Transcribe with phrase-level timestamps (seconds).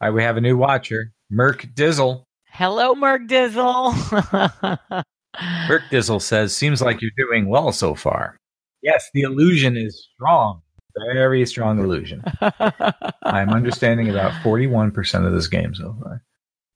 [0.00, 2.22] All right, we have a new watcher, Merc Dizzle.
[2.50, 3.92] Hello, Merc Dizzle.
[5.68, 8.36] Merc Dizzle says, "Seems like you're doing well so far."
[8.80, 10.62] Yes, the illusion is strong,
[11.12, 12.22] very strong illusion.
[13.24, 16.22] I'm understanding about 41% of this game so far.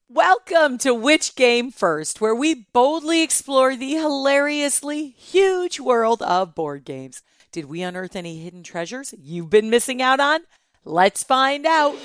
[0.09, 6.85] Welcome to Which Game First, where we boldly explore the hilariously huge world of board
[6.85, 7.23] games.
[7.53, 10.41] Did we unearth any hidden treasures you've been missing out on?
[10.85, 11.97] Let's find out.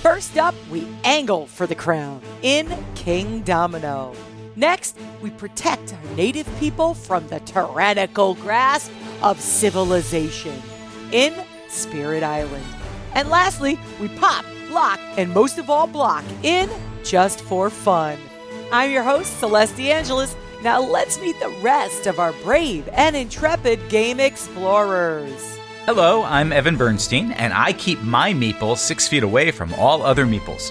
[0.00, 4.16] First up, we angle for the crown in Kingdomino.
[4.56, 8.90] Next, we protect our native people from the tyrannical grasp
[9.22, 10.62] of civilization
[11.12, 11.34] in
[11.68, 12.64] Spirit Island.
[13.14, 16.70] And lastly, we pop, lock, and most of all, block in
[17.04, 18.18] Just for Fun.
[18.72, 20.34] I'm your host, Celeste Angeles.
[20.62, 25.51] Now let's meet the rest of our brave and intrepid game explorers.
[25.84, 30.24] Hello, I'm Evan Bernstein, and I keep my meeples six feet away from all other
[30.24, 30.70] meeples.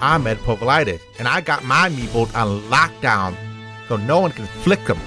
[0.00, 3.36] I'm Ed Povolitis, and I got my meeples on lockdown
[3.88, 4.98] so no one can flick them.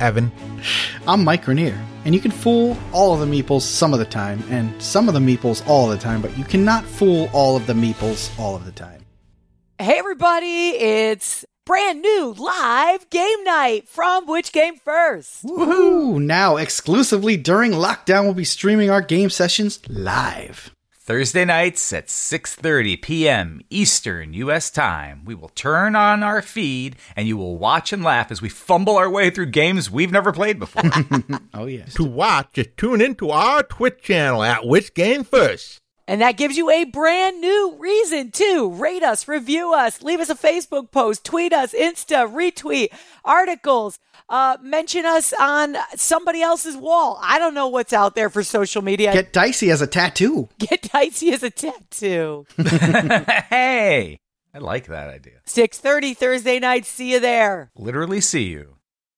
[0.00, 0.30] Evan.
[1.06, 4.44] I'm Mike Grenier, and you can fool all of the meeples some of the time,
[4.50, 7.66] and some of the meeples all of the time, but you cannot fool all of
[7.66, 9.06] the meeples all of the time.
[9.78, 15.44] Hey, everybody, it's brand new live game night from Which Game First?
[15.44, 16.18] Woohoo!
[16.18, 20.74] Now, exclusively during lockdown, we'll be streaming our game sessions live.
[20.94, 23.60] Thursday nights at 6:30 p.m.
[23.68, 25.26] Eastern US time.
[25.26, 28.96] We will turn on our feed and you will watch and laugh as we fumble
[28.96, 30.90] our way through games we've never played before.
[31.54, 31.92] oh yes.
[31.94, 35.82] To watch, just tune in to our Twitch channel at Which Game First.
[36.08, 40.30] And that gives you a brand new reason to rate us, review us, leave us
[40.30, 42.88] a Facebook post, tweet us, Insta, retweet,
[43.26, 43.98] articles,
[44.30, 47.20] uh, mention us on somebody else's wall.
[47.22, 49.12] I don't know what's out there for social media.
[49.12, 50.48] Get dicey as a tattoo.
[50.58, 52.46] Get dicey as a tattoo.
[52.56, 54.18] hey,
[54.54, 55.40] I like that idea.
[55.46, 56.86] 6:30 Thursday night.
[56.86, 57.70] See you there.
[57.76, 58.76] Literally see you.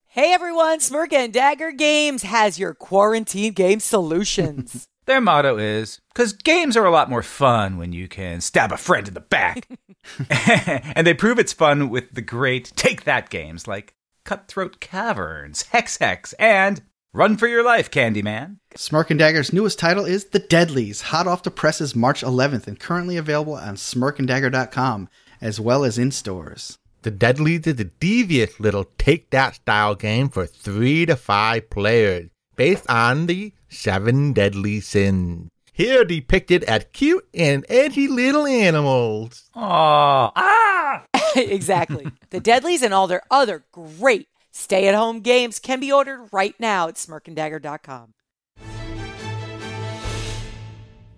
[0.09, 4.89] Hey everyone, Smirk and Dagger Games has your quarantine game solutions.
[5.11, 8.77] Their motto is because games are a lot more fun when you can stab a
[8.77, 9.69] friend in the back.
[10.31, 15.99] and they prove it's fun with the great Take That games like Cutthroat Caverns, Hex
[15.99, 16.83] Hex, and
[17.13, 18.59] Run for Your Life, Candyman.
[18.77, 22.79] Smirk and Dagger's newest title is The Deadlies, hot off the presses March 11th and
[22.79, 25.09] currently available on smirkanddagger.com
[25.41, 26.79] as well as in stores.
[27.03, 32.31] The Deadlies is a devious little take that style game for three to five players
[32.55, 35.49] based on the seven deadly sins.
[35.73, 39.49] Here depicted as cute and edgy little animals.
[39.57, 40.33] Aww.
[40.37, 41.05] Ah!
[41.37, 42.07] exactly.
[42.31, 46.55] The Deadlies and all their other great stay at home games can be ordered right
[46.59, 48.13] now at smirkanddagger.com.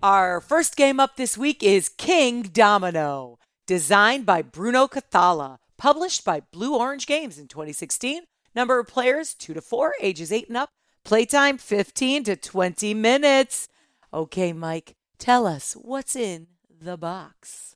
[0.02, 3.36] Our first game up this week is Kingdomino,
[3.66, 8.24] designed by Bruno Cathala, published by Blue Orange Games in 2016.
[8.54, 10.70] Number of players 2 to 4, ages 8 and up.
[11.04, 13.68] Playtime 15 to 20 minutes.
[14.14, 16.46] Okay, Mike, tell us what's in
[16.80, 17.74] the box.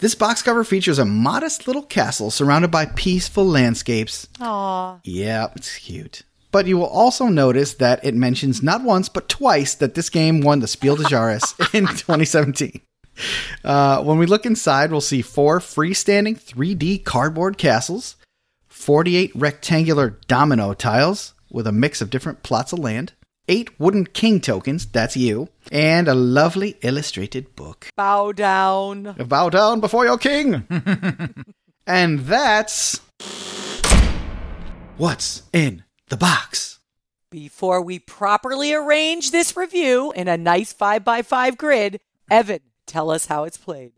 [0.00, 4.26] This box cover features a modest little castle surrounded by peaceful landscapes.
[4.38, 5.00] Aww.
[5.04, 6.22] Yeah, it's cute.
[6.50, 10.40] But you will also notice that it mentions not once but twice that this game
[10.40, 12.80] won the Spiel des Jahres in 2017.
[13.64, 18.16] Uh, when we look inside, we'll see four freestanding 3D cardboard castles,
[18.74, 23.14] 48 rectangular domino tiles with a mix of different plots of land,
[23.48, 27.88] eight wooden king tokens, that's you, and a lovely illustrated book.
[27.96, 29.14] Bow down.
[29.26, 30.66] Bow down before your king!
[31.86, 33.00] and that's.
[34.98, 36.80] What's in the box?
[37.30, 43.44] Before we properly arrange this review in a nice 5x5 grid, Evan, tell us how
[43.44, 43.92] it's played.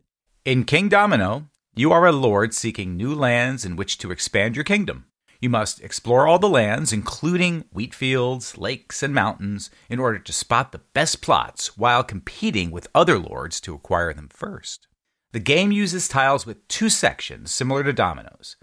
[0.44, 1.48] In Kingdomino,
[1.78, 5.04] you are a lord seeking new lands in which to expand your kingdom.
[5.42, 10.32] You must explore all the lands, including wheat fields, lakes, and mountains, in order to
[10.32, 14.88] spot the best plots while competing with other lords to acquire them first.
[15.32, 18.56] The game uses tiles with two sections, similar to dominoes.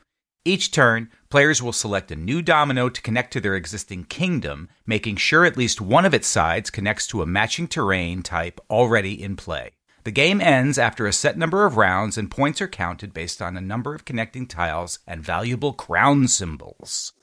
[0.43, 5.17] Each turn, players will select a new domino to connect to their existing kingdom, making
[5.17, 9.35] sure at least one of its sides connects to a matching terrain type already in
[9.35, 9.73] play.
[10.03, 13.55] The game ends after a set number of rounds, and points are counted based on
[13.55, 17.13] a number of connecting tiles and valuable crown symbols.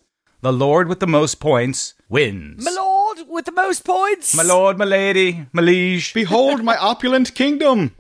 [0.41, 2.65] The lord with the most points wins.
[2.65, 4.35] My lord with the most points.
[4.35, 6.15] My lord, my lady, my liege.
[6.15, 7.95] Behold my opulent kingdom!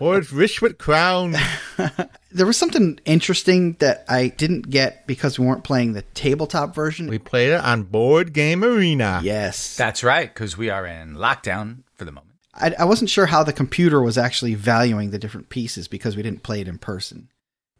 [0.00, 1.36] or it's rich with crowns.
[2.34, 7.08] There was something interesting that I didn't get because we weren't playing the tabletop version.
[7.08, 9.20] We played it on Board Game Arena.
[9.22, 9.76] yes.
[9.76, 12.31] That's right, because we are in lockdown for the moment.
[12.54, 16.22] I, I wasn't sure how the computer was actually valuing the different pieces because we
[16.22, 17.28] didn't play it in person.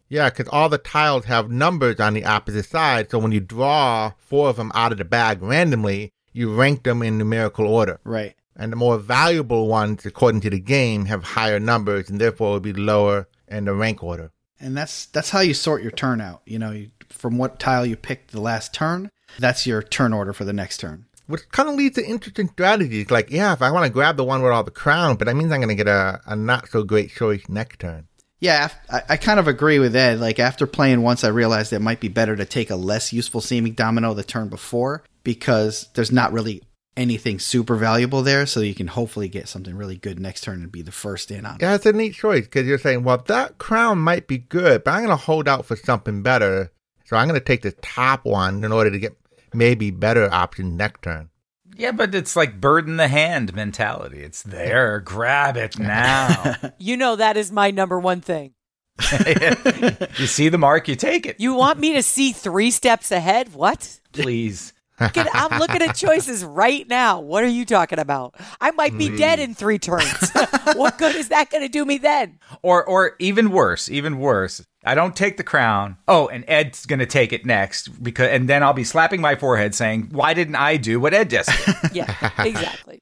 [0.08, 3.10] Yeah, because all the tiles have numbers on the opposite side.
[3.10, 7.02] So when you draw four of them out of the bag randomly, you rank them
[7.02, 7.98] in numerical order.
[8.04, 8.34] Right.
[8.54, 12.60] And the more valuable ones, according to the game, have higher numbers and therefore will
[12.60, 14.30] be lower in the rank order.
[14.60, 16.42] And that's that's how you sort your turn out.
[16.44, 20.32] You know, you, from what tile you picked the last turn, that's your turn order
[20.32, 21.06] for the next turn.
[21.32, 23.10] Which kind of leads to interesting strategies.
[23.10, 25.34] Like, yeah, if I want to grab the one with all the crown, but that
[25.34, 28.06] means I'm going to get a, a not so great choice next turn.
[28.38, 30.20] Yeah, I, I kind of agree with Ed.
[30.20, 33.40] Like after playing once, I realized it might be better to take a less useful
[33.40, 36.62] seeming domino the turn before because there's not really
[36.98, 38.44] anything super valuable there.
[38.44, 41.46] So you can hopefully get something really good next turn and be the first in
[41.46, 41.54] on.
[41.54, 41.62] it.
[41.62, 44.90] Yeah, it's a neat choice because you're saying, well, that crown might be good, but
[44.90, 46.70] I'm going to hold out for something better.
[47.06, 49.16] So I'm going to take the top one in order to get
[49.54, 51.30] maybe better option next turn.
[51.76, 54.22] Yeah, but it's like bird in the hand mentality.
[54.22, 55.00] It's there.
[55.00, 56.56] Grab it now.
[56.78, 58.54] You know that is my number one thing.
[60.18, 61.40] you see the mark, you take it.
[61.40, 63.54] You want me to see three steps ahead?
[63.54, 64.00] What?
[64.12, 64.72] Please.
[65.12, 67.20] Get- I'm looking at choices right now.
[67.20, 68.34] What are you talking about?
[68.60, 69.44] I might be dead hmm.
[69.44, 70.30] in three turns.
[70.74, 72.38] what good is that going to do me then?
[72.62, 74.64] Or or even worse, even worse.
[74.84, 75.96] I don't take the crown.
[76.08, 79.74] Oh, and Ed's gonna take it next because and then I'll be slapping my forehead
[79.74, 81.76] saying, Why didn't I do what Ed just did?
[81.92, 83.01] Yeah, exactly.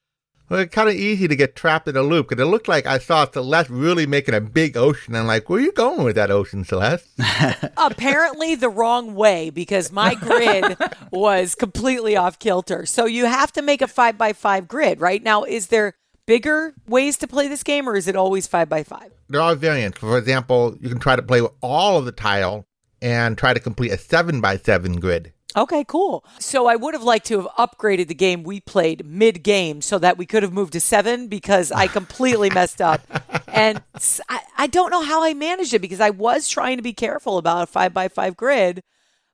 [0.50, 2.84] Well, it's kind of easy to get trapped in a loop because it looked like
[2.84, 5.14] I saw Celeste really making a big ocean.
[5.14, 7.08] I'm like, where are you going with that ocean, Celeste?
[7.76, 10.76] Apparently, the wrong way because my grid
[11.12, 12.84] was completely off kilter.
[12.84, 15.22] So you have to make a five by five grid, right?
[15.22, 15.94] Now, is there
[16.26, 19.12] bigger ways to play this game or is it always five by five?
[19.30, 19.98] there are variants.
[19.98, 22.66] For example, you can try to play with all of the tile
[23.00, 25.32] and try to complete a seven by seven grid.
[25.56, 26.24] Okay, cool.
[26.38, 29.98] So I would have liked to have upgraded the game we played mid game so
[29.98, 33.00] that we could have moved to seven because I completely messed up.
[33.48, 33.82] And
[34.58, 37.62] I don't know how I managed it because I was trying to be careful about
[37.62, 38.82] a five by five grid.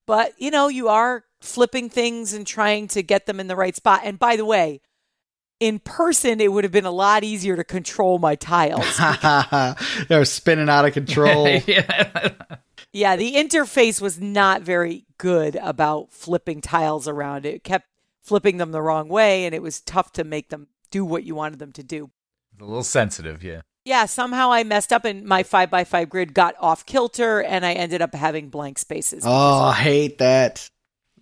[0.07, 3.75] But, you know, you are flipping things and trying to get them in the right
[3.75, 4.01] spot.
[4.05, 4.81] And by the way,
[5.59, 8.97] in person, it would have been a lot easier to control my tiles.
[10.09, 11.49] They're spinning out of control.
[11.67, 12.31] yeah.
[12.97, 17.45] Yeah, the interface was not very good about flipping tiles around.
[17.45, 17.87] It kept
[18.23, 21.35] flipping them the wrong way, and it was tough to make them do what you
[21.35, 22.11] wanted them to do.
[22.59, 23.61] A little sensitive, yeah.
[23.85, 27.67] Yeah, somehow I messed up and my five by five grid got off kilter, and
[27.67, 29.25] I ended up having blank spaces.
[29.27, 30.71] Oh, I hate that.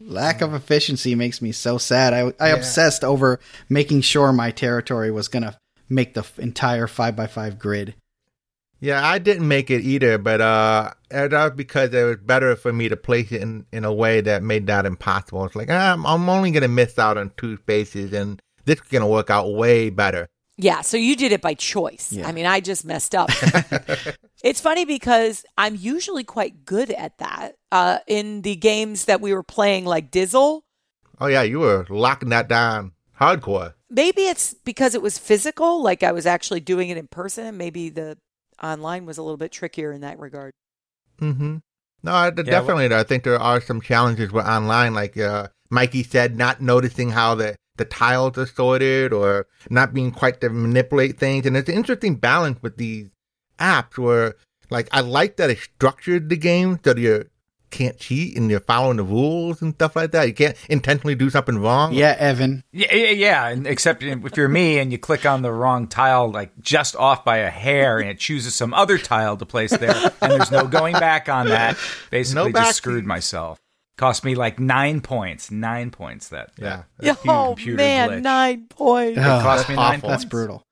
[0.01, 2.15] Lack of efficiency makes me so sad.
[2.15, 7.17] I, I obsessed over making sure my territory was going to make the entire five
[7.17, 7.97] by five grid.
[8.81, 12.73] Yeah, I didn't make it either, but uh, that was because it was better for
[12.73, 15.45] me to place it in, in a way that made that impossible.
[15.47, 18.77] It's like ah, I'm, I'm only going to miss out on two spaces, and this
[18.81, 20.29] is going to work out way better.
[20.57, 22.13] Yeah, so you did it by choice.
[22.13, 22.29] Yeah.
[22.29, 23.29] I mean, I just messed up.
[24.45, 27.57] it's funny because I'm usually quite good at that.
[27.73, 30.61] Uh, in the games that we were playing, like Dizzle,
[31.21, 33.75] Oh yeah, you were locking that down hardcore.
[33.91, 37.47] maybe it's because it was physical, like I was actually doing it in person.
[37.47, 38.17] and Maybe the
[38.63, 40.53] online was a little bit trickier in that regard.
[41.21, 41.57] Mm-hmm.
[42.03, 42.95] No, I, definitely.
[42.95, 47.35] I think there are some challenges with online, like uh, Mikey said, not noticing how
[47.35, 51.45] the the tiles are sorted or not being quite to manipulate things.
[51.45, 53.09] And it's an interesting balance with these
[53.59, 54.35] apps where,
[54.71, 57.29] like, I like that it structured the game so that you
[57.75, 60.29] can't cheat and you're following the rules and stuff like that.
[60.29, 61.93] You can't intentionally do something wrong.
[61.93, 62.63] Yeah, Evan.
[62.73, 63.57] Yeah, yeah, yeah.
[63.67, 67.39] Except if you're me and you click on the wrong tile, like just off by
[67.39, 70.93] a hair, and it chooses some other tile to place there, and there's no going
[70.95, 71.77] back on that.
[72.11, 73.59] Basically, No just screwed myself.
[73.97, 75.51] Cost me like nine points.
[75.51, 76.29] Nine points.
[76.29, 76.85] That Yeah.
[76.99, 78.23] that oh man, glitch.
[78.23, 79.19] nine points.
[79.19, 80.09] Oh, cost me nine awful.
[80.09, 80.63] That's brutal.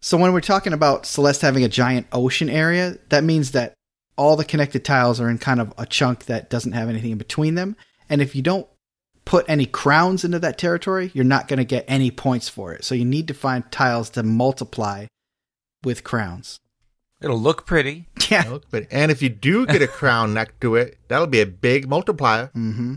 [0.00, 3.74] So when we're talking about Celeste having a giant ocean area, that means that
[4.18, 7.18] all the connected tiles are in kind of a chunk that doesn't have anything in
[7.18, 7.76] between them.
[8.10, 8.66] And if you don't
[9.24, 12.84] put any crowns into that territory, you're not going to get any points for it.
[12.84, 15.06] So you need to find tiles to multiply
[15.84, 16.58] with crowns.
[17.20, 18.06] It'll look pretty.
[18.30, 18.44] Yeah.
[18.50, 21.46] Look, but- And if you do get a crown next to it, that'll be a
[21.46, 22.50] big multiplier.
[22.52, 22.96] hmm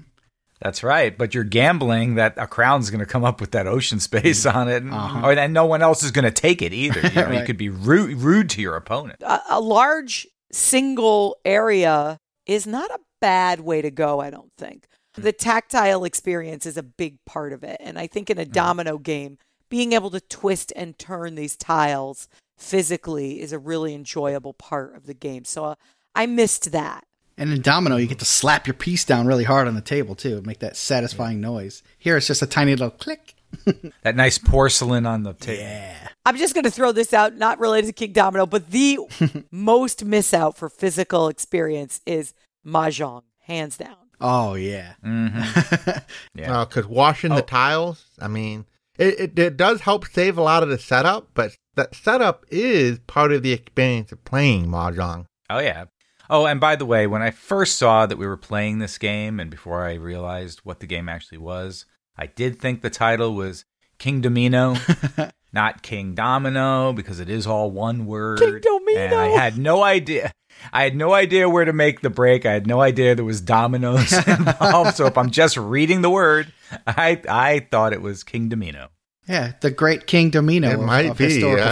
[0.61, 1.17] That's right.
[1.17, 4.67] But you're gambling that a crown's going to come up with that ocean space on
[4.67, 5.21] it, Uh-huh.
[5.27, 6.99] or that no one else is going to take it either.
[7.07, 9.21] You, know, you could be rude, rude to your opponent.
[9.23, 14.87] a, a large single area is not a bad way to go, I don't think.
[15.15, 17.77] The tactile experience is a big part of it.
[17.79, 19.37] And I think in a domino game,
[19.69, 22.27] being able to twist and turn these tiles
[22.57, 25.45] physically is a really enjoyable part of the game.
[25.45, 25.75] So uh,
[26.15, 27.05] I missed that.
[27.37, 30.13] And in Domino, you get to slap your piece down really hard on the table
[30.13, 31.81] too, make that satisfying noise.
[31.97, 33.30] Here, it's just a tiny little click.
[34.03, 35.61] That nice porcelain on the table.
[35.61, 36.07] Yeah.
[36.25, 38.97] I'm just going to throw this out, not related to Kingdomino, but the
[39.51, 42.33] most miss out for physical experience is
[42.65, 43.95] Mahjong, hands down.
[44.19, 44.93] Oh yeah.
[45.05, 45.99] Mm-hmm.
[46.35, 46.65] Yeah.
[46.65, 47.45] Because washing the Oh.
[47.45, 48.65] tiles, I mean,
[48.97, 52.99] it, it, it does help save a lot of the setup, but that setup is
[53.07, 55.25] part of the experience of playing Mahjong.
[55.49, 55.85] Oh yeah.
[56.29, 59.39] Oh, and by the way, when I first saw that we were playing this game,
[59.39, 61.85] and before I realized what the game actually was,
[62.17, 63.65] I did think the title was
[63.97, 64.75] King Domino,
[65.53, 68.39] not King Domino, because it is all one word.
[68.39, 68.99] King Domino.
[68.99, 70.31] And I had no idea.
[70.71, 72.45] I had no idea where to make the break.
[72.45, 74.95] I had no idea there was dominoes involved.
[74.95, 76.53] so if I'm just reading the word,
[76.85, 78.89] I I thought it was King Domino.
[79.27, 81.65] Yeah, the great King Domino It of, might of be, historical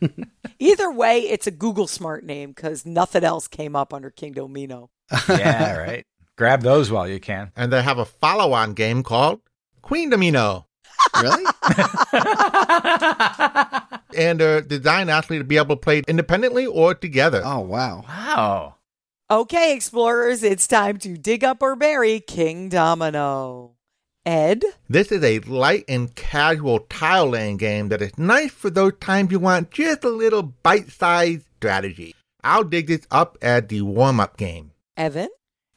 [0.00, 0.08] yeah.
[0.58, 4.90] Either way, it's a Google smart name because nothing else came up under King Domino.
[5.28, 6.06] Yeah, right.
[6.42, 7.52] Grab those while you can.
[7.54, 9.42] And they have a follow on game called
[9.80, 10.64] Queendomino.
[11.22, 11.44] really?
[14.16, 17.42] And they're designed actually to be able to play independently or together.
[17.44, 18.04] Oh wow.
[18.08, 18.74] Wow.
[19.30, 23.74] Okay, explorers, it's time to dig up or bury Kingdomino.
[24.26, 24.64] Ed?
[24.88, 29.30] This is a light and casual tile laying game that is nice for those times
[29.30, 32.16] you want just a little bite sized strategy.
[32.42, 34.72] I'll dig this up as the warm up game.
[34.96, 35.28] Evan?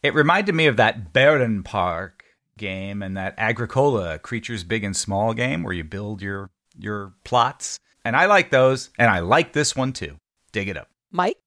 [0.05, 2.11] It reminded me of that Barenpark
[2.59, 7.79] game and that Agricola Creatures Big and Small game where you build your your plots.
[8.03, 10.17] And I like those, and I like this one too.
[10.51, 10.89] Dig it up.
[11.09, 11.37] Mike?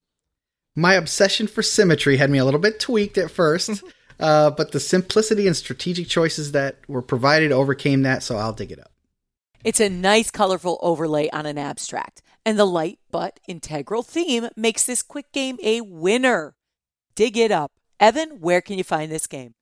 [0.75, 3.85] My obsession for symmetry had me a little bit tweaked at first,
[4.19, 8.73] uh, but the simplicity and strategic choices that were provided overcame that, so I'll dig
[8.73, 8.91] it up.
[9.63, 14.85] It's a nice, colorful overlay on an abstract, and the light but integral theme makes
[14.85, 16.57] this quick game a winner.
[17.15, 17.71] Dig it up.
[18.01, 19.55] Evan, where can you find this game?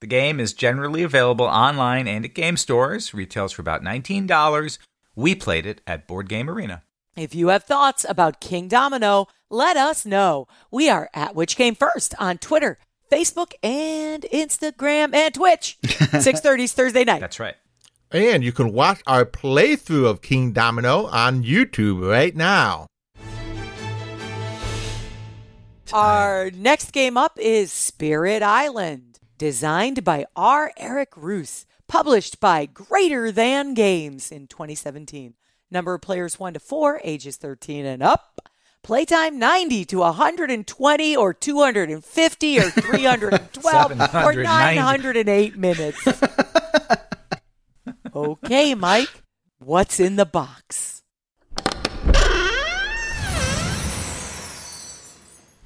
[0.00, 3.14] The game is generally available online and at game stores.
[3.14, 4.78] Retails for about $19.
[5.14, 6.82] We played it at Board Game Arena.
[7.16, 10.48] If you have thoughts about Kingdomino, let us know.
[10.70, 12.78] We are at Which Game First on Twitter,
[13.12, 15.78] Facebook, and Instagram and Twitch.
[15.82, 17.20] 6.30 is Thursday night.
[17.20, 17.56] That's right.
[18.10, 22.86] And you can watch our playthrough of Kingdomino on YouTube right now.
[25.92, 30.72] Our next game up is Spirit Island, designed by R.
[30.78, 35.34] Eric Reuss, published by Greater Than Games in 2017.
[35.70, 38.48] Number of players 1 to 4, ages 13 and up.
[38.82, 46.08] Playtime 90 to 120 or 250 or 312 or 908 minutes.
[48.14, 49.22] okay, Mike,
[49.58, 51.01] what's in the box?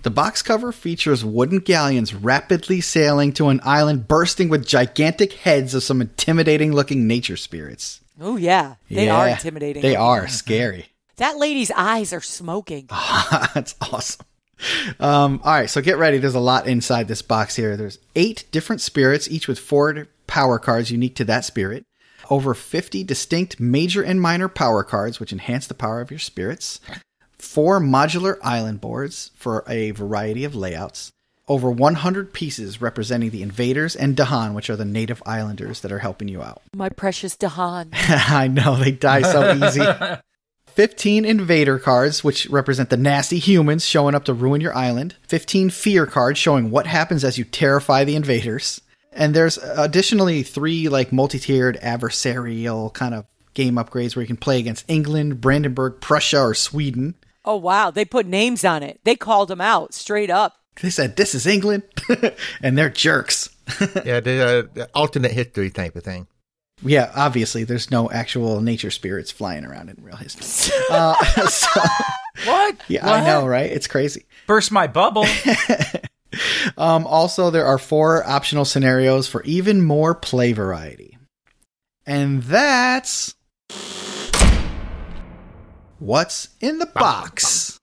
[0.07, 5.75] The box cover features wooden galleons rapidly sailing to an island bursting with gigantic heads
[5.75, 8.03] of some intimidating looking nature spirits.
[8.21, 9.83] Oh, yeah, they are intimidating.
[9.83, 10.87] They are scary.
[11.17, 12.89] That lady's eyes are smoking.
[13.55, 14.27] That's awesome.
[15.01, 16.19] Um, all right, so get ready.
[16.19, 17.77] There's a lot inside this box here.
[17.77, 21.85] There's eight different spirits, each with four power cards unique to that spirit.
[22.29, 26.81] Over 50 distinct major and minor power cards, which enhance the power of your spirits.
[27.47, 31.11] Four modular island boards for a variety of layouts.
[31.49, 36.01] Over 100 pieces representing the invaders and Dahan, which are the native islanders that are
[36.01, 36.61] helping you out.
[36.75, 37.89] My precious Dahan.
[37.93, 39.81] I know they die so easy.
[40.67, 45.15] 15 invader cards, which represent the nasty humans showing up to ruin your island.
[45.23, 48.83] 15 fear cards showing what happens as you terrify the invaders.
[49.13, 53.25] And there's additionally three like multi-tiered adversarial kind of
[53.55, 57.15] game upgrades where you can play against England, Brandenburg, Prussia, or Sweden.
[57.47, 57.91] Oh, wow.
[57.91, 59.01] They put names on it.
[59.05, 60.57] They called them out straight up.
[60.83, 61.85] They said this is England,
[62.63, 63.49] and they're jerks.
[64.05, 66.27] yeah, the, uh, the alternate history type of thing.
[66.83, 70.75] Yeah, obviously, there's no actual nature spirits flying around in real history.
[70.91, 71.15] Uh,
[71.49, 71.81] so,
[72.45, 72.77] What?
[72.89, 73.71] yeah, I know, right?
[73.71, 74.27] It's crazy.
[74.47, 75.25] Burst my bubble.
[76.77, 81.17] Um, also, there are four optional scenarios for even more play variety.
[82.05, 83.35] And that's
[85.99, 87.79] what's in the box.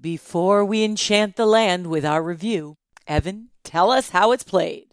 [0.00, 2.76] Before we enchant the land with our review,
[3.06, 4.86] Evan, tell us how it's played.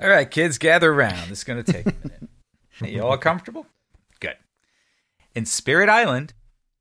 [0.00, 1.28] All right, kids, gather around.
[1.28, 2.28] This is going to take a minute.
[2.84, 3.66] you all comfortable?
[4.20, 4.36] Good.
[5.34, 6.32] In Spirit Island,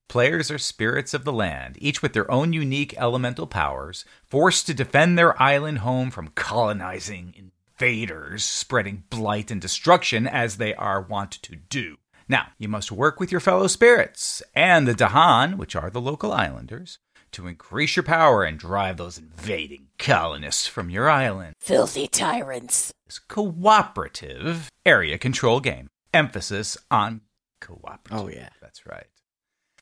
[0.08, 4.74] players are spirits of the land, each with their own unique elemental powers, forced to
[4.74, 11.32] defend their island home from colonizing invaders, spreading blight and destruction as they are wont
[11.32, 11.98] to do.
[12.32, 16.32] Now, you must work with your fellow spirits and the Dahan, which are the local
[16.32, 17.00] islanders,
[17.32, 22.94] to increase your power and drive those invading colonists from your island Filthy tyrants.
[23.08, 25.88] is cooperative area control game.
[26.14, 27.22] Emphasis on
[27.62, 28.26] Cooperative.
[28.26, 28.50] Oh, yeah.
[28.62, 29.08] That's right.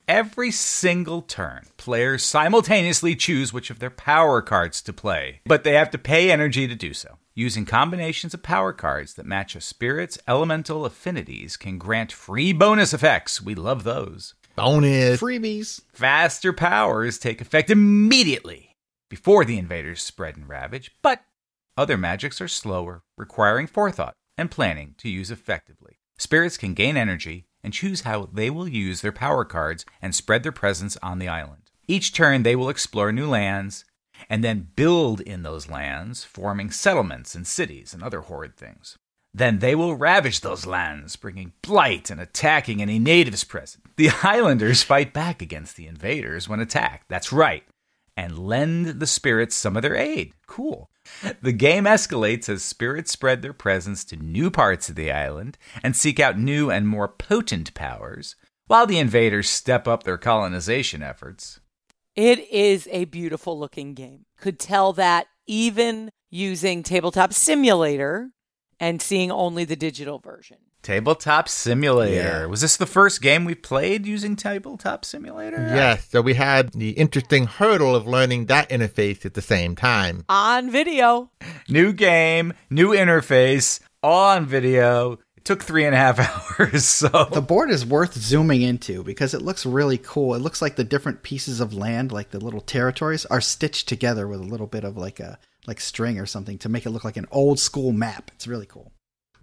[0.07, 5.73] Every single turn, players simultaneously choose which of their power cards to play, but they
[5.73, 7.17] have to pay energy to do so.
[7.35, 12.93] Using combinations of power cards that match a spirit's elemental affinities can grant free bonus
[12.93, 13.41] effects.
[13.41, 14.33] We love those.
[14.55, 15.19] Bonus.
[15.19, 15.81] Freebies.
[15.91, 18.77] Faster powers take effect immediately
[19.09, 21.25] before the invaders spread and ravage, but
[21.75, 25.97] other magics are slower, requiring forethought and planning to use effectively.
[26.17, 30.41] Spirits can gain energy and choose how they will use their power cards and spread
[30.41, 31.63] their presence on the island.
[31.85, 33.83] Each turn, they will explore new lands
[34.29, 38.95] and then build in those lands, forming settlements and cities and other horrid things.
[39.33, 43.83] Then they will ravage those lands, bringing blight and attacking any natives present.
[43.97, 47.09] The islanders fight back against the invaders when attacked.
[47.09, 47.65] That's right.
[48.15, 50.31] And lend the spirits some of their aid.
[50.47, 50.89] Cool.
[51.41, 55.95] The game escalates as spirits spread their presence to new parts of the island and
[55.95, 58.35] seek out new and more potent powers,
[58.67, 61.59] while the invaders step up their colonization efforts.
[62.15, 64.25] It is a beautiful looking game.
[64.39, 68.31] Could tell that even using Tabletop Simulator
[68.79, 70.57] and seeing only the digital version.
[70.87, 72.15] Tabletop Simulator.
[72.15, 72.45] Yeah.
[72.45, 75.57] Was this the first game we played using Tabletop Simulator?
[75.57, 80.23] Yes, so we had the interesting hurdle of learning that interface at the same time.
[80.29, 81.29] On video.
[81.67, 85.19] New game, new interface, all on video.
[85.35, 86.19] It took three and a half
[86.61, 86.85] hours.
[86.85, 90.35] So The board is worth zooming into because it looks really cool.
[90.35, 94.25] It looks like the different pieces of land, like the little territories, are stitched together
[94.25, 97.03] with a little bit of like a like string or something to make it look
[97.03, 98.31] like an old school map.
[98.35, 98.93] It's really cool.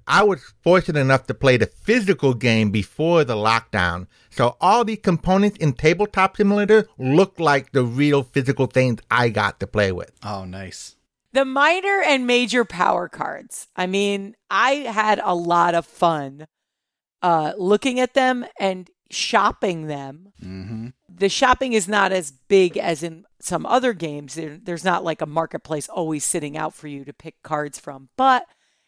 [0.06, 4.96] I was fortunate enough to play the physical game before the lockdown, so all the
[4.96, 10.12] components in Tabletop Simulator look like the real physical things I got to play with.
[10.23, 10.96] Oh, nice.
[11.32, 13.68] The minor and major power cards.
[13.75, 16.46] I mean, I had a lot of fun
[17.23, 20.32] uh, looking at them and shopping them.
[20.42, 20.88] Mm-hmm.
[21.08, 24.35] The shopping is not as big as in some other games.
[24.35, 28.11] There, there's not like a marketplace always sitting out for you to pick cards from,
[28.16, 28.46] but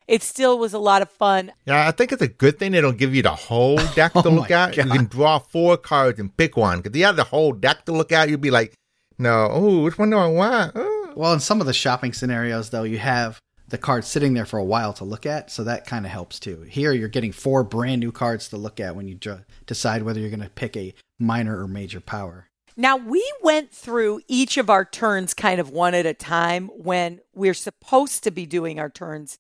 [0.09, 1.53] it still was a lot of fun.
[1.67, 4.13] Yeah, I think it's a good thing they don't give you the whole oh deck
[4.13, 4.77] to Oh look my at.
[4.77, 6.81] You can draw four cards and pick one.
[6.81, 8.75] Because you have the whole deck to look at, you'd be like,
[9.19, 10.73] no, oh, which one do I want?
[10.75, 11.13] Oh.
[11.17, 14.59] Well, in some of the shopping scenarios, though, you have the cards sitting there for
[14.59, 16.61] a while to look at, so that kind of helps too.
[16.63, 20.21] Here, you're getting four brand new cards to look at when you dr- decide whether
[20.21, 22.49] you're going to pick a minor or major power.
[22.77, 27.21] Now, we went through each of our turns kind of one at a time when
[27.35, 29.39] we're supposed to be doing our turns,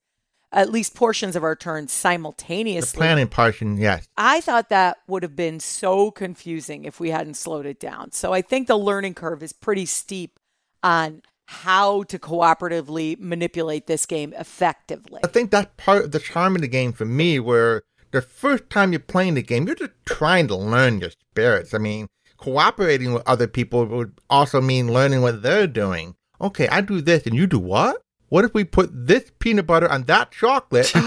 [0.52, 2.96] at least portions of our turns simultaneously.
[2.96, 4.09] The planning portion, yes.
[4.16, 8.12] I thought that would have been so confusing if we hadn't slowed it down.
[8.12, 10.38] So I think the learning curve is pretty steep
[10.82, 15.20] on how to cooperatively manipulate this game effectively.
[15.24, 18.68] I think that's part of the charm of the game for me, where the first
[18.70, 21.74] time you're playing the game, you're just trying to learn your spirits.
[21.74, 26.16] I mean, cooperating with other people would also mean learning what they're doing.
[26.40, 28.02] Okay, I do this and you do what?
[28.28, 30.92] What if we put this peanut butter on that chocolate?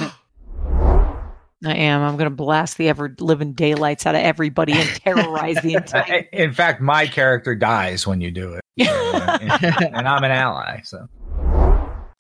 [1.66, 2.02] I am.
[2.02, 6.26] I'm going to blast the ever living daylights out of everybody and terrorize the entire.
[6.32, 10.82] In fact, my character dies when you do it, and, and I'm an ally.
[10.86, 11.10] So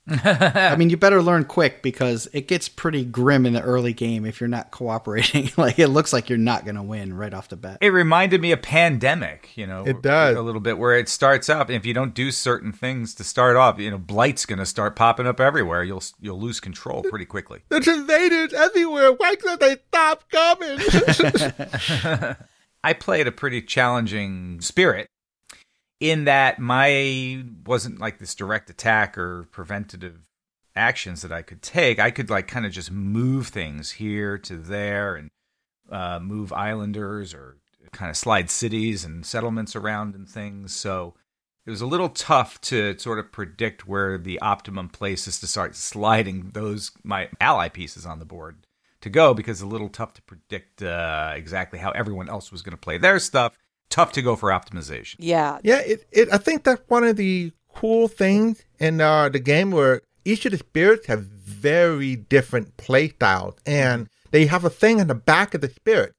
[0.09, 4.25] I mean, you better learn quick because it gets pretty grim in the early game
[4.25, 5.51] if you're not cooperating.
[5.57, 7.77] like, it looks like you're not going to win right off the bat.
[7.81, 9.83] It reminded me of Pandemic, you know.
[9.85, 10.35] It does.
[10.35, 13.23] a little bit where it starts up, and if you don't do certain things to
[13.23, 15.83] start off, you know, blight's going to start popping up everywhere.
[15.83, 17.61] You'll you'll lose control pretty quickly.
[17.69, 19.13] There's invaders everywhere.
[19.13, 20.79] Why can't they stop coming?
[22.83, 25.09] I played a pretty challenging spirit
[25.99, 30.19] in that my wasn't like this direct attack or preventative
[30.75, 31.99] actions that I could take.
[31.99, 35.29] I could like kind of just move things here to there and
[35.89, 37.57] uh, move islanders or
[37.91, 40.73] kind of slide cities and settlements around and things.
[40.73, 41.15] So
[41.65, 45.47] it was a little tough to sort of predict where the optimum place is to
[45.47, 48.65] start sliding those my ally pieces on the board
[49.01, 52.61] to go because it's a little tough to predict uh, exactly how everyone else was
[52.61, 53.53] going to play their stuff.
[53.89, 55.15] Tough to go for optimization.
[55.19, 55.59] Yeah.
[55.63, 59.71] Yeah, it, it I think that's one of the cool things in uh, the game
[59.71, 65.01] where each of the spirits have very different play styles, and they have a thing
[65.01, 66.13] on the back of the spirits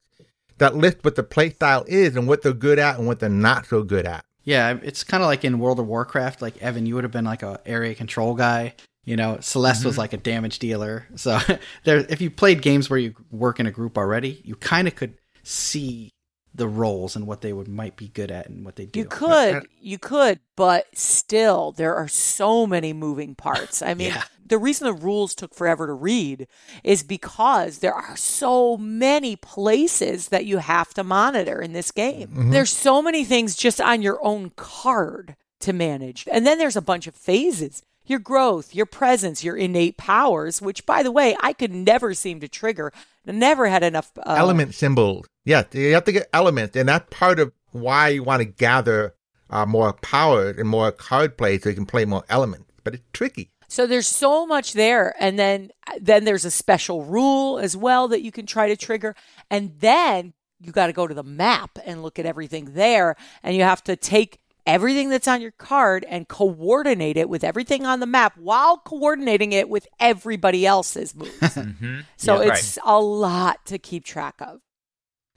[0.57, 3.29] that lists what the play style is and what they're good at and what they're
[3.29, 4.25] not so good at.
[4.43, 6.41] Yeah, it's kind of like in World of Warcraft.
[6.41, 8.73] Like, Evan, you would have been like a area control guy.
[9.03, 11.07] You know, Celeste was like a damage dealer.
[11.15, 11.39] So,
[11.83, 14.95] there, if you played games where you work in a group already, you kind of
[14.95, 16.11] could see
[16.53, 18.99] the roles and what they would might be good at and what they do.
[18.99, 23.81] You could, you could, but still, there are so many moving parts.
[23.81, 24.23] I mean, Yeah.
[24.45, 26.47] the reason the rules took forever to read
[26.83, 32.27] is because there are so many places that you have to monitor in this game.
[32.27, 32.51] Mm-hmm.
[32.51, 36.27] There's so many things just on your own card to manage.
[36.29, 37.81] And then there's a bunch of phases.
[38.11, 42.41] Your growth, your presence, your innate powers, which by the way, I could never seem
[42.41, 42.91] to trigger.
[43.25, 45.27] Never had enough uh, element symbols.
[45.45, 49.15] Yeah, you have to get elements, and that's part of why you want to gather
[49.49, 52.65] uh, more power and more card play so you can play more elements.
[52.83, 53.49] But it's tricky.
[53.69, 55.71] So there's so much there and then
[56.01, 59.15] then there's a special rule as well that you can try to trigger
[59.49, 63.55] and then you got to go to the map and look at everything there and
[63.55, 67.99] you have to take everything that's on your card and coordinate it with everything on
[67.99, 71.31] the map while coordinating it with everybody else's moves.
[71.61, 71.99] Mm-hmm.
[72.17, 74.61] So Yeah, it's a lot to keep track of.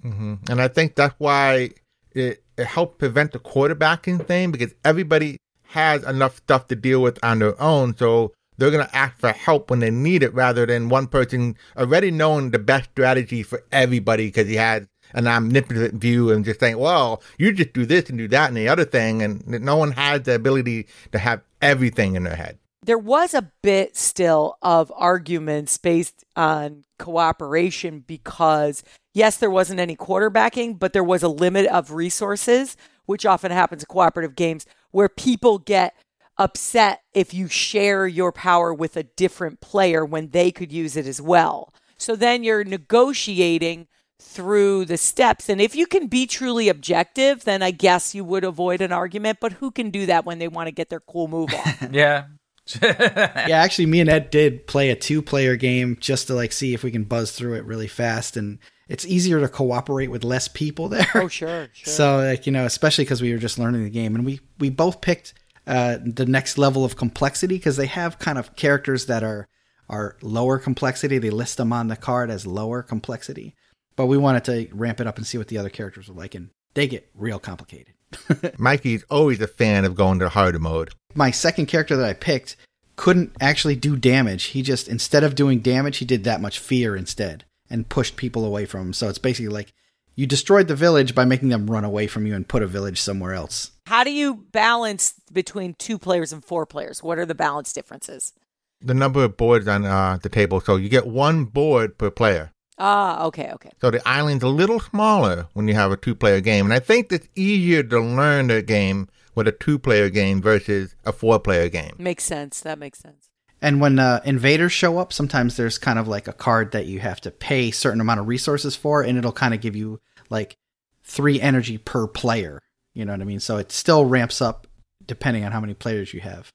[0.02, 1.70] hmm And I think that's why
[2.12, 7.18] it, it helped prevent the quarterbacking thing because everybody has enough stuff to deal with
[7.24, 7.96] on their own.
[7.96, 11.56] So they're going to ask for help when they need it rather than one person
[11.76, 16.60] already knowing the best strategy for everybody because he has an omnipotent view and just
[16.60, 19.22] saying, well, you just do this and do that and the other thing.
[19.22, 22.58] And no one has the ability to have everything in their head.
[22.84, 28.82] there was a bit still of arguments based on cooperation because
[29.14, 33.82] yes there wasn't any quarterbacking but there was a limit of resources which often happens
[33.82, 35.94] in cooperative games where people get
[36.36, 41.06] upset if you share your power with a different player when they could use it
[41.06, 43.86] as well so then you're negotiating
[44.26, 48.42] through the steps and if you can be truly objective then i guess you would
[48.42, 51.28] avoid an argument but who can do that when they want to get their cool
[51.28, 52.24] move on Yeah.
[52.82, 56.82] yeah, actually, me and Ed did play a two-player game just to like see if
[56.82, 58.58] we can buzz through it really fast, and
[58.88, 61.06] it's easier to cooperate with less people there.
[61.14, 64.14] oh sure sure So, like you know, especially because we were just learning the game,
[64.14, 65.34] and we we both picked
[65.66, 69.46] uh, the next level of complexity because they have kind of characters that are
[69.90, 71.18] are lower complexity.
[71.18, 73.54] They list them on the card as lower complexity,
[73.96, 76.34] but we wanted to ramp it up and see what the other characters were like,
[76.34, 77.94] and they get real complicated.
[78.58, 80.90] Mikey's always a fan of going to harder mode.
[81.14, 82.56] my second character that I picked
[82.96, 84.44] couldn't actually do damage.
[84.44, 88.44] He just instead of doing damage, he did that much fear instead and pushed people
[88.44, 88.92] away from him.
[88.92, 89.72] So it's basically like
[90.14, 93.00] you destroyed the village by making them run away from you and put a village
[93.00, 93.72] somewhere else.
[93.86, 97.02] How do you balance between two players and four players?
[97.02, 98.32] What are the balance differences?
[98.80, 102.52] The number of boards on uh, the table, so you get one board per player.
[102.78, 103.70] Ah, okay, okay.
[103.80, 106.66] So the island's a little smaller when you have a two player game.
[106.66, 110.94] And I think it's easier to learn the game with a two player game versus
[111.04, 111.94] a four player game.
[111.98, 112.60] Makes sense.
[112.60, 113.30] That makes sense.
[113.62, 117.00] And when uh, invaders show up, sometimes there's kind of like a card that you
[117.00, 120.56] have to pay certain amount of resources for, and it'll kind of give you like
[121.02, 122.60] three energy per player.
[122.92, 123.40] You know what I mean?
[123.40, 124.66] So it still ramps up
[125.06, 126.52] depending on how many players you have.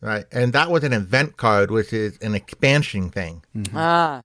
[0.00, 0.24] Right.
[0.32, 3.42] And that was an event card, which is an expansion thing.
[3.74, 4.20] Ah.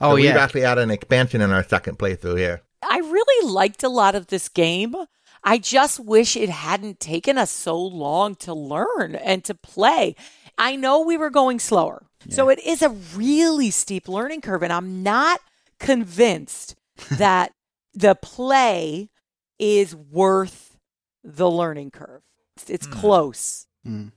[0.00, 2.62] Oh So We've actually added an expansion in our second playthrough here.
[2.82, 4.94] I really liked a lot of this game.
[5.42, 10.16] I just wish it hadn't taken us so long to learn and to play.
[10.58, 12.06] I know we were going slower.
[12.28, 14.62] So it is a really steep learning curve.
[14.62, 15.40] And I'm not
[15.78, 16.74] convinced
[17.12, 17.52] that
[17.94, 19.10] the play
[19.58, 20.76] is worth
[21.22, 22.22] the learning curve.
[22.56, 22.92] It's, it's hmm.
[22.92, 23.66] close.
[23.84, 24.08] Hmm.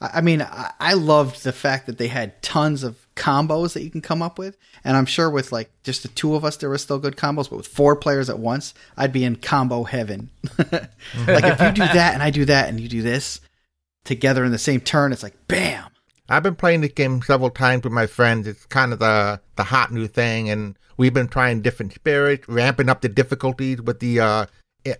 [0.00, 3.82] I I mean, I, I loved the fact that they had tons of combos that
[3.82, 6.56] you can come up with, and I'm sure with like just the two of us,
[6.56, 7.50] there were still good combos.
[7.50, 10.30] But with four players at once, I'd be in combo heaven.
[10.58, 13.40] like if you do that and I do that and you do this
[14.04, 15.90] together in the same turn, it's like bam.
[16.30, 18.46] I've been playing this game several times with my friends.
[18.46, 22.88] It's kind of the the hot new thing, and we've been trying different spirits, ramping
[22.88, 24.46] up the difficulties with the uh,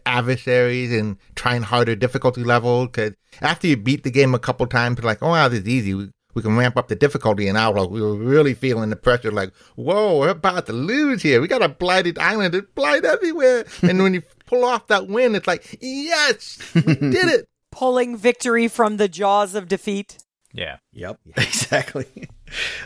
[0.04, 2.88] adversaries, and trying harder difficulty levels.
[2.88, 6.10] Because after you beat the game a couple times, like, oh, wow, this is easy.
[6.34, 8.96] We, we can ramp up the difficulty, and now like, we were really feeling the
[8.96, 9.30] pressure.
[9.30, 11.40] Like, whoa, we're about to lose here.
[11.40, 12.54] We got a blighted island.
[12.54, 13.66] There's blight everywhere.
[13.82, 17.46] and when you pull off that win, it's like, yes, we did it.
[17.72, 20.18] Pulling victory from the jaws of defeat.
[20.52, 20.78] Yeah.
[20.92, 22.28] Yep, exactly.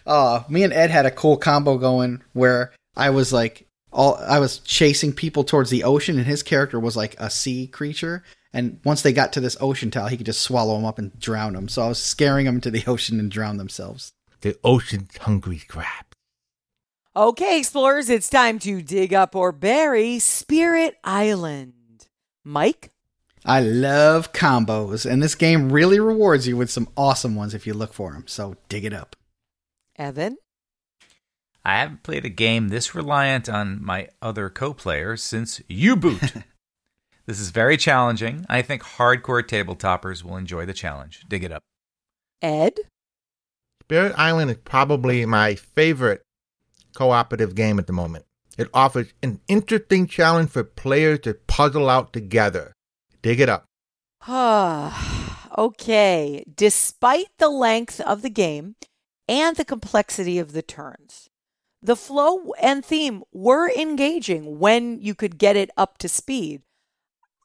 [0.07, 4.41] Uh, me and Ed had a cool combo going where I was like, all I
[4.41, 8.25] was chasing people towards the ocean, and his character was like a sea creature.
[8.55, 11.19] And once they got to this ocean tile, he could just swallow them up and
[11.19, 11.69] drown them.
[11.69, 14.13] So I was scaring them to the ocean and drown themselves.
[14.41, 16.07] The ocean's hungry crab.
[17.17, 22.09] Okay, explorers, it's time to dig up or bury Spirit Island.
[22.45, 22.93] Mike?
[23.45, 27.75] I love combos, and this game really rewards you with some awesome ones if you
[27.75, 28.25] look for them.
[28.27, 29.17] So dig it up.
[29.97, 30.39] Evan?
[31.65, 36.33] I haven't played a game this reliant on my other co players since U Boot.
[37.27, 38.45] this is very challenging.
[38.49, 41.25] I think hardcore tabletoppers will enjoy the challenge.
[41.29, 41.63] Dig it up.
[42.43, 42.75] Ed?
[43.83, 46.23] Spirit Island is probably my favorite
[46.95, 48.25] cooperative game at the moment.
[48.57, 52.73] It offers an interesting challenge for players to puzzle out together.
[53.23, 53.65] Dig it up.
[55.59, 56.45] okay.
[56.55, 58.77] Despite the length of the game
[59.29, 61.29] and the complexity of the turns,
[61.83, 66.63] the flow and theme were engaging when you could get it up to speed.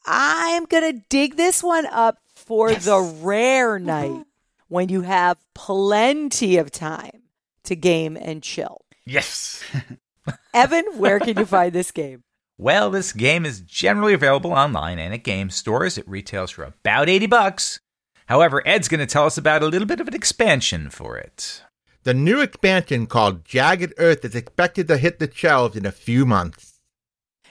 [0.05, 2.85] I'm going to dig this one up for yes.
[2.85, 3.85] the rare mm-hmm.
[3.85, 4.25] night
[4.67, 7.23] when you have plenty of time
[7.63, 8.85] to game and chill.
[9.05, 9.63] Yes.
[10.53, 12.23] Evan, where can you find this game?
[12.61, 15.97] Well, this game is generally available online and at game stores.
[15.97, 17.79] It retails for about 80 bucks.
[18.25, 21.63] However, Ed's going to tell us about a little bit of an expansion for it.
[22.03, 26.25] The new expansion called Jagged Earth is expected to hit the shelves in a few
[26.25, 26.68] months.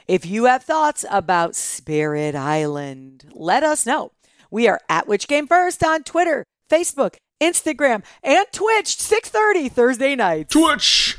[0.09, 4.12] If you have thoughts about Spirit Island, let us know.
[4.51, 10.49] We are at Which Game First on Twitter, Facebook, Instagram, and Twitch, 6.30 Thursday night.
[10.51, 11.18] Twitch!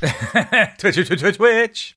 [0.78, 1.96] Twitch, Twitch, Twitch, Twitch.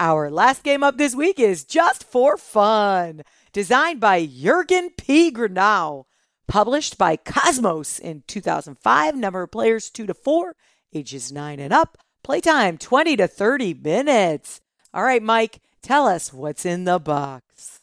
[0.00, 3.20] Our last game up this week is Just for Fun,
[3.52, 5.30] designed by Jurgen P.
[5.30, 6.04] Grunau,
[6.48, 9.14] published by Kosmos in 2005.
[9.16, 10.56] Number of players 2 to 4,
[10.94, 11.98] ages 9 and up.
[12.24, 14.60] Playtime 20 to 30 minutes.
[14.94, 17.80] All right, Mike, tell us what's in the box.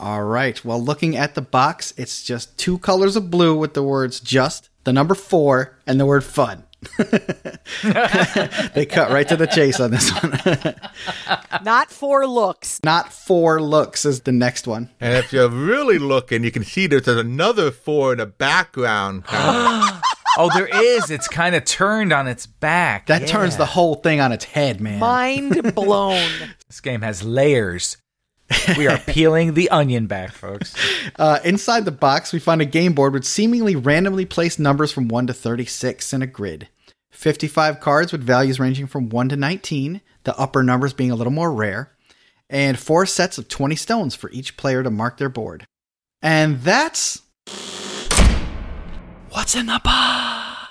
[0.00, 0.64] All right.
[0.64, 4.70] Well, looking at the box, it's just two colors of blue with the words just,
[4.84, 6.64] the number four, and the word fun.
[6.98, 10.74] they cut right to the chase on this one.
[11.62, 12.80] Not for looks.
[12.82, 14.88] Not for looks is the next one.
[14.98, 19.24] And if you're really looking, you can see there's another four in the background.
[20.38, 21.10] oh, there is.
[21.10, 23.06] It's kind of turned on its back.
[23.06, 23.26] That yeah.
[23.26, 24.98] turns the whole thing on its head, man.
[24.98, 26.30] Mind blown.
[26.68, 27.96] this game has layers.
[28.76, 30.74] we are peeling the onion back, folks.
[31.16, 35.08] Uh, inside the box, we find a game board with seemingly randomly placed numbers from
[35.08, 36.68] 1 to 36 in a grid.
[37.10, 41.32] 55 cards with values ranging from 1 to 19, the upper numbers being a little
[41.32, 41.92] more rare,
[42.50, 45.64] and four sets of 20 stones for each player to mark their board.
[46.20, 47.22] And that's
[49.32, 50.68] what's in the box.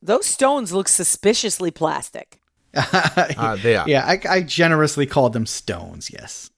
[0.00, 2.40] Those stones look suspiciously plastic.
[2.74, 3.88] uh, they are.
[3.88, 6.50] Yeah, I, I generously called them stones, yes.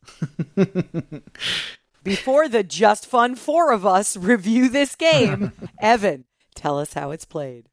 [2.02, 7.24] Before the just fun four of us review this game, Evan, tell us how it's
[7.24, 7.68] played.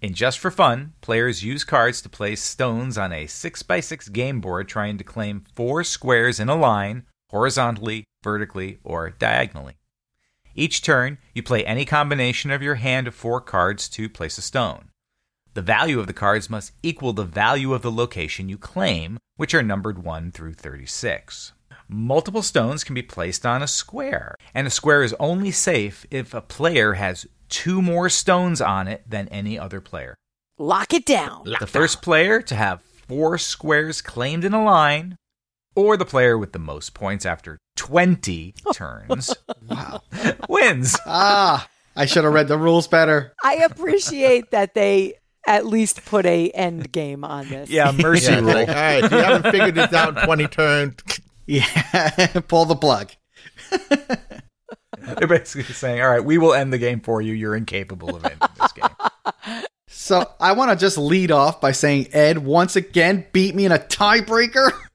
[0.00, 4.68] In Just for Fun, players use cards to place stones on a 6x6 game board
[4.68, 9.74] trying to claim four squares in a line, horizontally, vertically, or diagonally.
[10.54, 14.42] Each turn, you play any combination of your hand of four cards to place a
[14.42, 14.90] stone.
[15.54, 19.54] The value of the cards must equal the value of the location you claim, which
[19.54, 21.52] are numbered 1 through 36.
[21.88, 26.32] Multiple stones can be placed on a square, and a square is only safe if
[26.32, 30.14] a player has two more stones on it than any other player.
[30.58, 31.42] Lock it down.
[31.44, 35.16] Lock the first player to have four squares claimed in a line,
[35.74, 39.34] or the player with the most points after 20 turns
[39.68, 40.02] wow.
[40.48, 40.96] wins.
[41.06, 43.32] Ah, I should have read the rules better.
[43.42, 45.14] I appreciate that they
[45.46, 47.68] at least put a end game on this.
[47.70, 48.54] Yeah, mercy yeah, rule.
[48.54, 50.94] Like, all right, if you haven't figured this out in 20 turns.
[51.44, 53.10] Yeah, pull the plug.
[55.18, 57.32] They're basically saying, "All right, we will end the game for you.
[57.32, 62.08] You're incapable of ending this game." So I want to just lead off by saying
[62.12, 64.70] Ed once again beat me in a tiebreaker.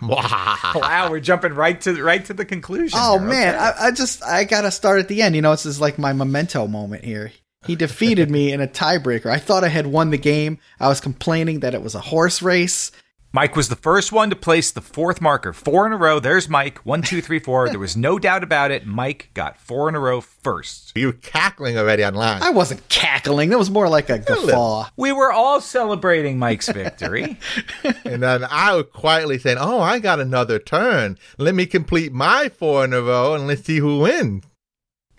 [0.02, 2.98] wow, we're jumping right to right to the conclusion.
[3.00, 3.28] Oh here.
[3.28, 3.64] man, okay.
[3.64, 5.34] I, I, just I gotta start at the end.
[5.34, 7.32] You know, this is like my memento moment here.
[7.66, 9.26] He defeated me in a tiebreaker.
[9.26, 10.58] I thought I had won the game.
[10.78, 12.92] I was complaining that it was a horse race.
[13.30, 15.52] Mike was the first one to place the fourth marker.
[15.52, 16.18] Four in a row.
[16.18, 16.78] There's Mike.
[16.78, 17.68] One, two, three, four.
[17.68, 18.86] There was no doubt about it.
[18.86, 20.92] Mike got four in a row first.
[20.96, 22.42] You were cackling already online.
[22.42, 23.50] I wasn't cackling.
[23.50, 24.86] That was more like a guffaw.
[24.96, 27.38] We were all celebrating Mike's victory.
[28.04, 31.18] and then I was quietly saying, Oh, I got another turn.
[31.36, 34.44] Let me complete my four in a row and let's see who wins.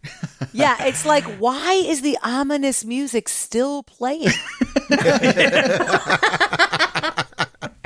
[0.53, 4.31] yeah, it's like, why is the ominous music still playing?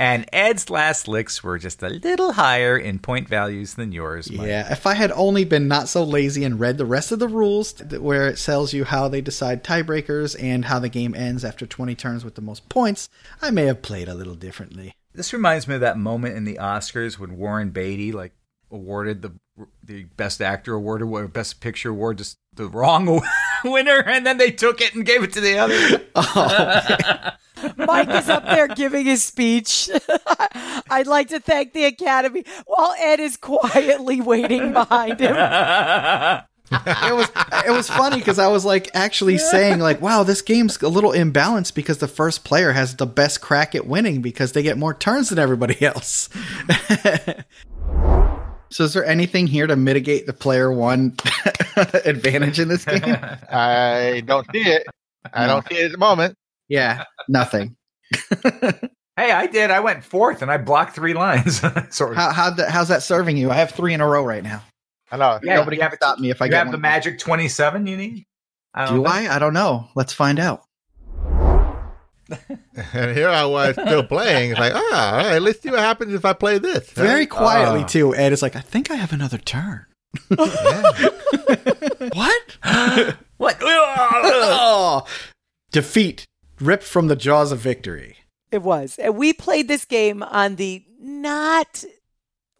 [0.04, 4.30] and Ed's last licks were just a little higher in point values than yours.
[4.30, 4.46] Mike.
[4.46, 7.28] Yeah, if I had only been not so lazy and read the rest of the
[7.28, 11.66] rules, where it tells you how they decide tiebreakers and how the game ends after
[11.66, 13.08] 20 turns with the most points,
[13.40, 14.94] I may have played a little differently.
[15.14, 18.32] This reminds me of that moment in the Oscars when Warren Beatty like
[18.70, 19.32] awarded the
[19.82, 23.22] the best actor award or best picture award to the wrong
[23.64, 26.04] winner, and then they took it and gave it to the other.
[26.14, 27.30] oh,
[27.86, 29.88] Mike is up there giving his speech.
[30.90, 35.34] I'd like to thank the Academy while Ed is quietly waiting behind him.
[36.72, 37.30] it was
[37.66, 41.12] it was funny because I was like actually saying like, wow, this game's a little
[41.12, 44.94] imbalanced because the first player has the best crack at winning because they get more
[44.94, 46.28] turns than everybody else.
[48.70, 51.14] so, is there anything here to mitigate the player one
[52.04, 53.16] advantage in this game?
[53.50, 54.86] I don't see it.
[55.32, 56.36] I don't see it at the moment.
[56.68, 57.76] Yeah, nothing.
[59.16, 59.70] Hey, I did.
[59.70, 61.58] I went fourth and I blocked three lines.
[61.90, 62.16] sort of.
[62.16, 63.48] How how how's that serving you?
[63.48, 64.60] I have three in a row right now.
[65.12, 65.38] I know.
[65.40, 66.72] Yeah, Nobody you can stop me if I you get have one.
[66.72, 68.24] the magic 27 you need?
[68.74, 69.08] I don't Do know.
[69.08, 69.36] I?
[69.36, 69.86] I don't know.
[69.94, 70.62] Let's find out.
[72.92, 74.50] And here I was still playing.
[74.50, 76.90] It's like, ah, all right, let's see what happens if I play this.
[76.90, 77.86] Very quietly Ah.
[77.86, 78.16] too.
[78.16, 79.86] Ed is like, I think I have another turn.
[80.28, 80.96] what?
[83.36, 83.56] What?
[83.62, 85.06] oh,
[85.70, 86.24] defeat
[86.60, 88.16] ripped from the jaws of victory.
[88.50, 88.98] It was.
[88.98, 91.84] And we played this game on the not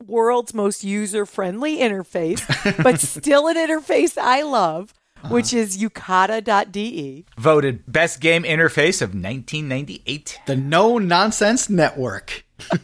[0.06, 2.42] world's most user friendly interface,
[2.82, 4.92] but still an interface I love,
[5.28, 7.24] which is yucata.de.
[7.38, 10.40] Voted best game interface of 1998.
[10.46, 12.44] The no nonsense network.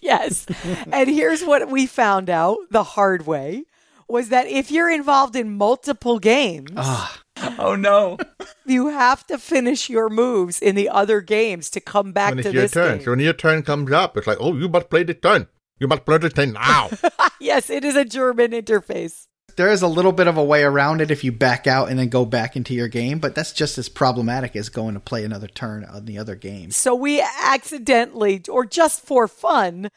[0.00, 0.46] Yes.
[0.92, 3.64] and here's what we found out the hard way
[4.06, 7.20] was that if you're involved in multiple games, Ah,
[7.58, 8.18] Oh no.
[8.66, 12.52] you have to finish your moves in the other games to come back When to
[12.52, 12.98] your this turn.
[12.98, 13.04] game.
[13.04, 15.48] So when your turn comes up, it's like, oh, you must play the turn.
[15.78, 16.90] You must play the turn now.
[17.40, 19.26] yes, it is a German interface.
[19.56, 21.98] there is a little bit of a way around it if you back out and
[21.98, 25.24] then go back into your game, but that's just as problematic as going to play
[25.24, 26.70] another turn on the other game.
[26.70, 29.90] So we accidentally, or just for fun,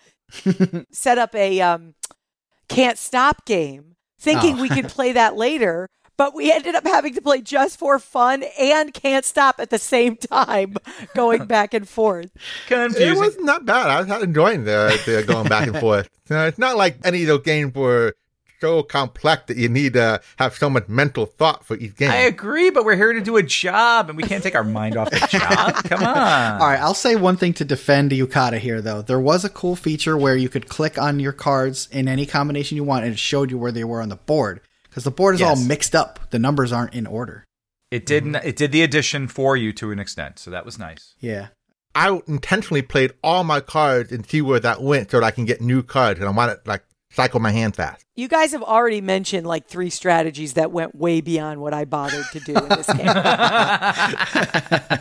[0.91, 1.93] set up a um,
[2.69, 4.61] can't stop game, thinking Oh.
[4.61, 5.89] we could play that later.
[6.21, 9.79] But we ended up having to play just for fun and can't stop at the
[9.79, 10.75] same time,
[11.15, 12.29] going back and forth.
[12.67, 13.17] Confusing.
[13.17, 13.87] It was not bad.
[13.89, 16.11] I was enjoying the, the going back and forth.
[16.29, 18.13] Uh, it's not like any of those games were
[18.59, 22.11] so complex that you need to have so much mental thought for each game.
[22.11, 24.97] I agree, but we're here to do a job and we can't take our mind
[24.97, 25.73] off the job.
[25.85, 26.61] Come on.
[26.61, 29.01] All right, I'll say one thing to defend Yucata here, though.
[29.01, 32.75] There was a cool feature where you could click on your cards in any combination
[32.75, 34.61] you want, and it showed you where they were on the board.
[34.91, 37.47] Because the board is all mixed up, the numbers aren't in order.
[37.91, 40.77] It did not it did the addition for you to an extent, so that was
[40.77, 41.15] nice.
[41.19, 41.47] Yeah.
[41.95, 45.45] I intentionally played all my cards and see where that went so that I can
[45.45, 46.19] get new cards.
[46.19, 48.05] And I want to like cycle my hand fast.
[48.15, 52.25] You guys have already mentioned like three strategies that went way beyond what I bothered
[52.31, 52.99] to do in this game.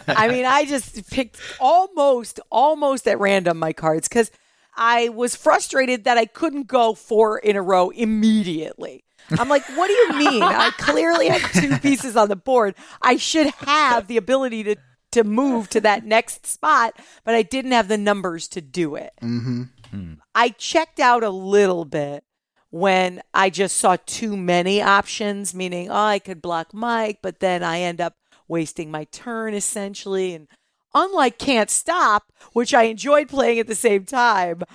[0.08, 4.30] I mean, I just picked almost, almost at random my cards because
[4.76, 9.04] I was frustrated that I couldn't go four in a row immediately.
[9.32, 10.42] I'm like, what do you mean?
[10.42, 12.74] I clearly have two pieces on the board.
[13.02, 14.76] I should have the ability to
[15.12, 19.12] to move to that next spot, but I didn't have the numbers to do it.
[19.20, 19.64] Mm-hmm.
[20.34, 22.22] I checked out a little bit
[22.70, 27.62] when I just saw too many options, meaning, oh, I could block Mike, but then
[27.62, 28.14] I end up
[28.46, 30.34] wasting my turn essentially.
[30.34, 30.48] And
[30.94, 34.74] unlike Can't Stop, which I enjoyed playing at the same time, uh,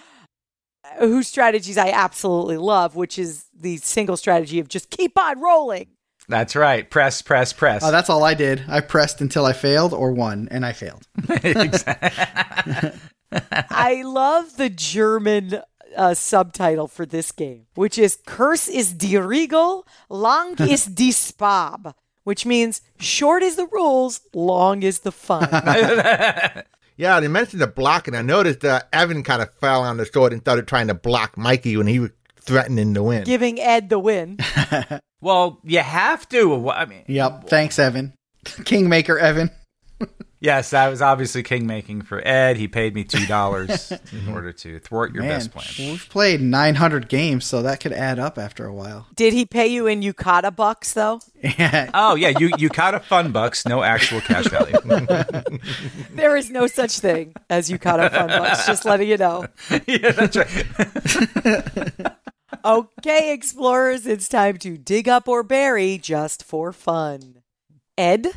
[1.00, 5.88] whose strategies I absolutely love, which is the single strategy of just keep on rolling.
[6.28, 6.90] That's right.
[6.90, 7.84] Press, press, press.
[7.84, 8.64] Oh, that's all I did.
[8.68, 11.08] I pressed until I failed or won, and I failed.
[13.32, 15.62] I love the German
[15.96, 21.94] uh, subtitle for this game, which is Curse is die Regel, lang ist die Spaß,
[22.24, 25.48] which means short is the rules, long is the fun.
[26.98, 30.06] Yeah, they mentioned the block, and I noticed that Evan kind of fell on the
[30.06, 33.24] sword and started trying to block Mikey when he was threatening to win.
[33.24, 34.38] giving Ed the win.
[35.22, 36.70] well, you have to.
[36.70, 37.48] I mean, Yep.
[37.50, 38.14] Thanks, Evan.
[38.66, 39.50] Kingmaker Evan.
[40.46, 42.56] yes, that was obviously king making for Ed.
[42.58, 45.92] He paid me two dollars in order to thwart your Man, best plan.
[45.92, 49.08] we've played 900 games, so that could add up after a while.
[49.16, 51.20] Did he pay you in Yucata bucks though?
[51.42, 51.90] Yeah.
[51.94, 54.76] Oh yeah, you you caught a fun bucks, no actual cash value.
[56.16, 59.46] There is no such thing as Yucata fun bucks, just letting you know.
[59.88, 62.16] yeah, that's right.
[62.64, 67.42] Okay, explorers, it's time to dig up or bury just for fun.
[67.98, 68.28] Ed?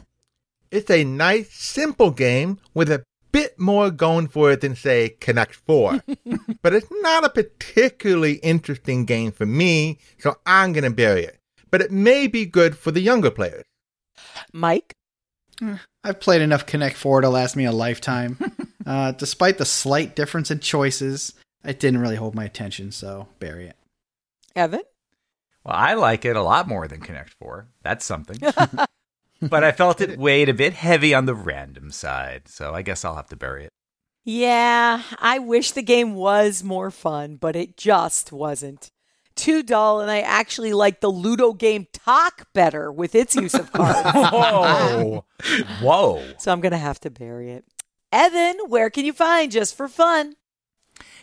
[0.70, 5.54] It's a nice, simple game with a bit more going for it than, say, Connect
[5.54, 6.02] 4.
[6.62, 11.38] but it's not a particularly interesting game for me, so I'm going to bury it.
[11.70, 13.64] But it may be good for the younger players.
[14.52, 14.94] Mike?
[16.04, 18.38] I've played enough Connect 4 to last me a lifetime.
[18.86, 23.68] uh, despite the slight difference in choices, it didn't really hold my attention, so bury
[23.68, 23.76] it.
[24.54, 24.82] Evan?
[25.64, 27.68] Well, I like it a lot more than Connect Four.
[27.82, 28.38] That's something.
[29.40, 33.04] but I felt it weighed a bit heavy on the random side, so I guess
[33.04, 33.72] I'll have to bury it.
[34.24, 38.90] Yeah, I wish the game was more fun, but it just wasn't.
[39.36, 43.72] Too dull, and I actually like the Ludo game Talk better with its use of
[43.72, 44.00] cards.
[44.14, 45.24] Whoa.
[45.80, 46.22] Whoa.
[46.38, 47.64] so I'm going to have to bury it.
[48.10, 50.34] Evan, where can you find Just for Fun?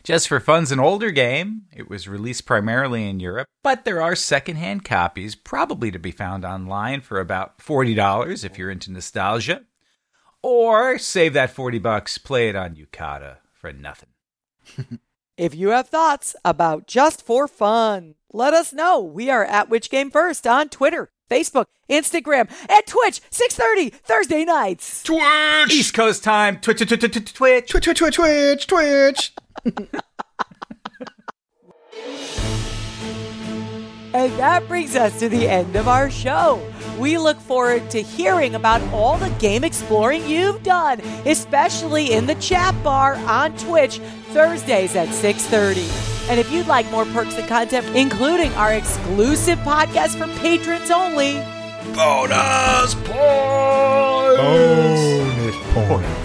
[0.06, 1.64] Just for Fun's an older game.
[1.76, 6.46] It was released primarily in Europe, but there are secondhand copies probably to be found
[6.46, 9.64] online for about $40 if you're into nostalgia.
[10.44, 14.10] Or save that 40 bucks, play it on Yucata for nothing.
[15.38, 19.02] If you have thoughts about Just for Fun, let us know.
[19.02, 25.04] We are at Which Game First on Twitter, Facebook, Instagram, and Twitch, 6.30 Thursday nights.
[25.04, 25.74] Twitch!
[25.74, 27.70] East Coast time, Twitch, Twitch, Twitch, Twitch.
[27.70, 29.34] Twitch, Twitch, Twitch, Twitch, Twitch.
[34.16, 36.66] And that brings us to the end of our show.
[36.98, 42.36] We look forward to hearing about all the game exploring you've done, especially in the
[42.36, 44.00] chat bar on Twitch
[44.32, 45.84] Thursdays at 6:30.
[46.30, 51.34] And if you'd like more perks and content, including our exclusive podcast for patrons only,
[51.94, 54.40] Bonus points!
[54.40, 56.25] Bonus points.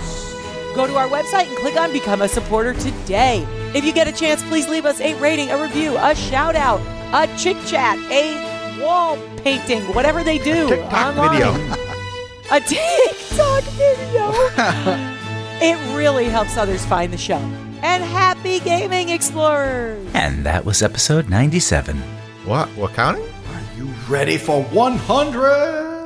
[0.80, 3.46] Go to our website and click on Become a Supporter today.
[3.74, 6.80] If you get a chance, please leave us a rating, a review, a shout out,
[7.12, 10.70] a chit chat, a wall painting, whatever they do.
[10.70, 11.32] TikTok online.
[11.32, 11.50] video.
[12.50, 14.32] a TikTok video.
[15.60, 17.36] it really helps others find the show.
[17.82, 20.08] And happy gaming, explorers!
[20.14, 21.98] And that was episode 97.
[22.46, 22.74] What?
[22.74, 23.24] We're counting?
[23.24, 26.00] Are you ready for 100?